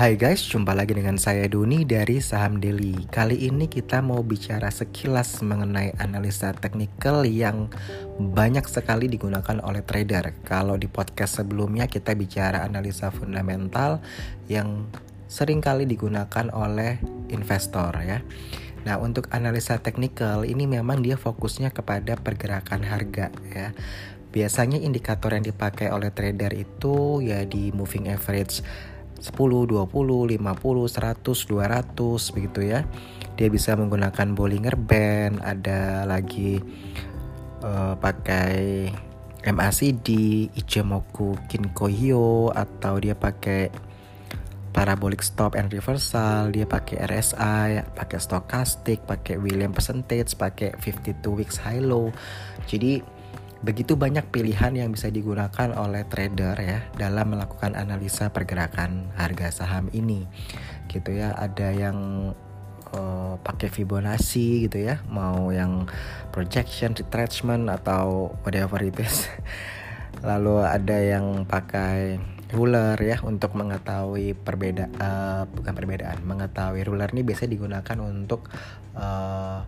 [0.00, 3.04] Hai guys, jumpa lagi dengan saya Doni dari Saham Daily.
[3.12, 7.68] Kali ini kita mau bicara sekilas mengenai analisa teknikal yang
[8.16, 10.32] banyak sekali digunakan oleh trader.
[10.40, 14.00] Kalau di podcast sebelumnya kita bicara analisa fundamental
[14.48, 14.88] yang
[15.28, 16.96] sering kali digunakan oleh
[17.28, 18.24] investor ya.
[18.88, 23.76] Nah, untuk analisa teknikal ini memang dia fokusnya kepada pergerakan harga ya.
[24.32, 28.64] Biasanya indikator yang dipakai oleh trader itu ya di moving average
[29.20, 32.88] 10, 20, 50, 100, 200 begitu ya.
[33.36, 36.60] Dia bisa menggunakan Bollinger Band, ada lagi
[37.60, 38.88] uh, pakai
[39.44, 40.08] MACD,
[40.52, 43.72] Ichimoku Kinkohyo atau dia pakai
[44.70, 51.58] parabolic stop and reversal, dia pakai RSI, pakai stochastic, pakai William percentage, pakai 52 weeks
[51.58, 52.14] high low.
[52.70, 53.19] Jadi
[53.60, 59.92] Begitu banyak pilihan yang bisa digunakan oleh trader ya dalam melakukan analisa pergerakan harga saham
[59.92, 60.24] ini.
[60.88, 62.32] Gitu ya, ada yang
[62.96, 65.84] uh, pakai Fibonacci gitu ya, mau yang
[66.32, 69.28] projection, retracement atau whatever it is.
[70.28, 72.16] Lalu ada yang pakai
[72.50, 78.50] ruler ya untuk mengetahui perbedaan uh, bukan perbedaan, mengetahui ruler ini biasanya digunakan untuk
[78.98, 79.62] uh,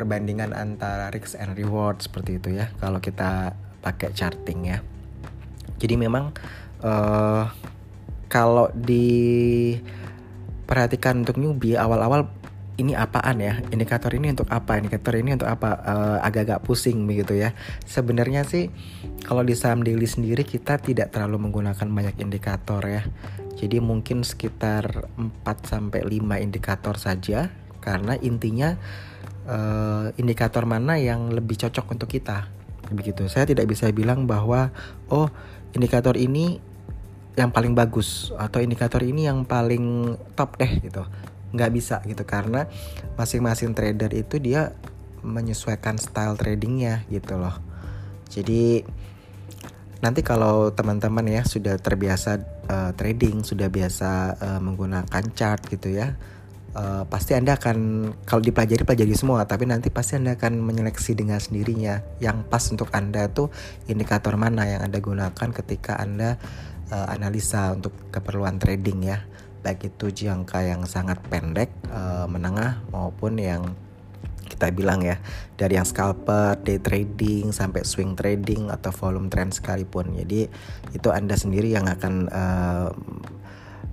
[0.00, 3.52] perbandingan antara risk and reward seperti itu ya kalau kita
[3.84, 4.80] pakai charting ya.
[5.76, 6.32] Jadi memang
[6.80, 7.44] uh,
[8.32, 12.32] kalau diperhatikan untuk newbie awal-awal
[12.80, 13.60] ini apaan ya?
[13.68, 14.80] Indikator ini untuk apa?
[14.80, 15.84] Indikator ini untuk apa?
[15.84, 17.52] Uh, agak-agak pusing begitu ya.
[17.84, 18.72] Sebenarnya sih
[19.28, 23.04] kalau di saham daily sendiri kita tidak terlalu menggunakan banyak indikator ya.
[23.60, 27.52] Jadi mungkin sekitar 4 sampai 5 indikator saja
[27.84, 28.80] karena intinya
[29.50, 32.46] uh, indikator mana yang lebih cocok untuk kita?
[32.94, 33.26] Begitu.
[33.26, 34.70] Saya tidak bisa bilang bahwa
[35.10, 35.26] oh
[35.74, 36.62] indikator ini
[37.34, 41.02] yang paling bagus atau indikator ini yang paling top deh gitu.
[41.50, 42.22] Nggak bisa gitu.
[42.22, 42.70] Karena
[43.18, 44.74] masing-masing trader itu dia
[45.20, 47.58] menyesuaikan style tradingnya gitu loh.
[48.30, 48.86] Jadi
[50.00, 52.40] nanti kalau teman-teman ya sudah terbiasa
[52.72, 56.16] uh, trading sudah biasa uh, menggunakan chart gitu ya
[56.74, 61.38] uh, pasti Anda akan kalau dipelajari pelajari semua, tapi nanti pasti Anda akan menyeleksi dengan
[61.38, 63.50] sendirinya yang pas untuk Anda tuh
[63.90, 66.38] indikator mana yang Anda gunakan ketika Anda
[66.90, 69.24] uh, analisa untuk keperluan trading ya.
[69.60, 73.76] Baik itu jangka yang sangat pendek, uh, menengah maupun yang
[74.50, 75.16] kita bilang ya
[75.54, 80.16] dari yang scalper, day trading sampai swing trading atau volume trend sekalipun.
[80.18, 80.50] Jadi
[80.90, 82.88] itu Anda sendiri yang akan uh,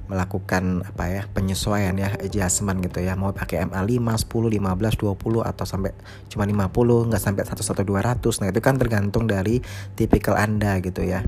[0.08, 3.16] melakukan apa ya penyesuaian ya adjustment gitu ya.
[3.20, 5.92] Mau pakai MA 5, 10, 15, 20 atau sampai
[6.32, 9.60] cuma 50 nggak sampai 100 atau 200 nah itu kan tergantung dari
[10.00, 11.24] tipikal Anda gitu ya.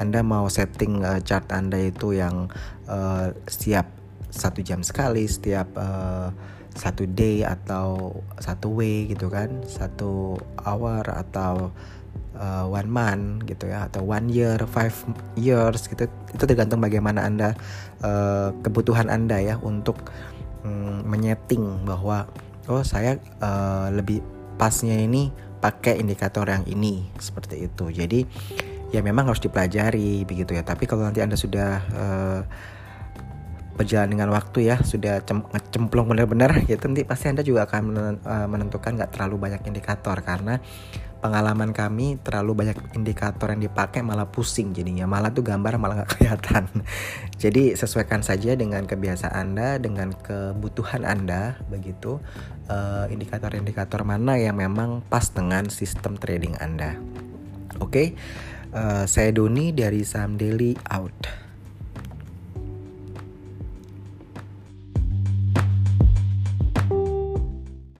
[0.00, 2.48] Anda mau setting uh, chart Anda itu yang
[2.88, 6.32] uh, setiap satu jam sekali setiap uh,
[6.72, 11.68] satu day atau satu way gitu kan satu hour atau
[12.38, 14.94] uh, one month gitu ya atau one year, five
[15.36, 16.08] years gitu.
[16.32, 17.56] Itu tergantung bagaimana anda
[18.00, 20.12] uh, kebutuhan anda ya untuk
[20.64, 22.28] um, menyeting bahwa
[22.70, 24.22] oh saya uh, lebih
[24.56, 25.32] pasnya ini
[25.62, 27.90] pakai indikator yang ini seperti itu.
[27.90, 28.26] Jadi
[28.92, 30.62] ya memang harus dipelajari begitu ya.
[30.66, 32.40] Tapi kalau nanti anda sudah uh,
[33.72, 35.40] berjalan dengan waktu ya sudah cem
[35.72, 37.82] cemplung benar-benar gitu nanti pasti anda juga akan
[38.52, 40.20] menentukan nggak terlalu banyak indikator.
[40.20, 40.60] Karena
[41.22, 45.06] pengalaman kami terlalu banyak indikator yang dipakai malah pusing jadinya.
[45.06, 46.66] Malah tuh gambar malah nggak kelihatan.
[47.38, 52.18] Jadi sesuaikan saja dengan kebiasaan anda dengan kebutuhan anda begitu.
[52.72, 56.96] Indikator indikator-indikator mana yang memang pas dengan sistem trading anda?
[57.78, 57.86] Oke?
[57.86, 58.08] Okay?
[58.72, 61.41] uh, saya Doni dari Saham Daily out